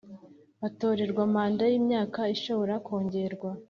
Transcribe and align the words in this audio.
Batorerwa 0.61 1.23
manda 1.33 1.63
y 1.71 1.75
imyaka 1.81 2.19
ishobora 2.35 2.73
kongerwa 2.85 3.49